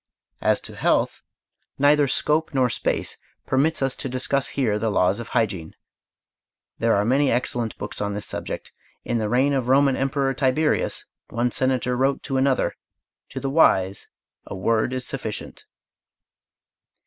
[0.41, 1.21] As to health,
[1.77, 5.75] neither scope nor space permits us to discuss here the laws of hygiene.
[6.79, 8.71] There are many excellent books on this subject.
[9.05, 12.75] In the reign of the Roman emperor Tiberius, one senator wrote to another:
[13.29, 14.07] "To the wise,
[14.47, 15.65] a word is sufficient."